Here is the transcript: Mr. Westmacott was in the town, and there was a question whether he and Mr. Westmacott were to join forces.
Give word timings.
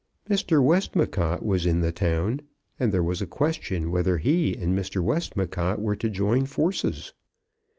Mr. 0.27 0.63
Westmacott 0.63 1.45
was 1.45 1.63
in 1.67 1.81
the 1.81 1.91
town, 1.91 2.41
and 2.79 2.91
there 2.91 3.03
was 3.03 3.21
a 3.21 3.27
question 3.27 3.91
whether 3.91 4.17
he 4.17 4.55
and 4.57 4.75
Mr. 4.75 4.99
Westmacott 4.99 5.79
were 5.79 5.95
to 5.95 6.09
join 6.09 6.43
forces. 6.47 7.13